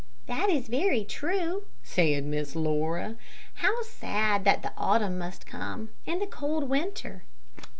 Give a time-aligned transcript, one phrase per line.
[0.25, 3.17] "That is very true," said Miss Laura;
[3.61, 7.21] "how sad that the autumn must come, and the cold winter."